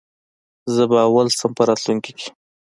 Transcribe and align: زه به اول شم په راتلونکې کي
زه 0.73 0.83
به 0.89 0.97
اول 1.07 1.27
شم 1.37 1.51
په 1.57 1.63
راتلونکې 1.69 2.11
کي 2.19 2.27